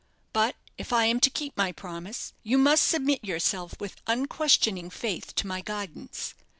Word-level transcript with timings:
But 0.33 0.55
if 0.79 0.91
I 0.91 1.05
am 1.05 1.19
to 1.19 1.29
keep 1.29 1.55
my 1.55 1.71
promise, 1.71 2.33
you 2.41 2.57
must 2.57 2.87
submit 2.87 3.23
yourself 3.23 3.79
with 3.79 3.97
unquestioning 4.07 4.89
faith 4.89 5.35
to 5.35 5.45
my 5.45 5.61
guidance. 5.61 6.33